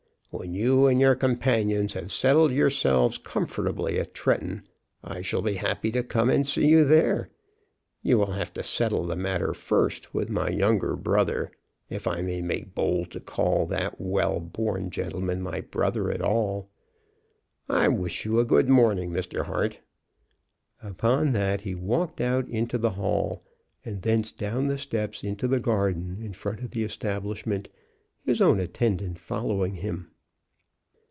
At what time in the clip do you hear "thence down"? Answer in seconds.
24.01-24.67